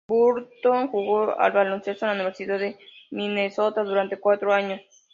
[0.07, 2.79] Burton jugó al baloncesto en la Universidad de
[3.11, 4.81] Minnesota durante cuatro años.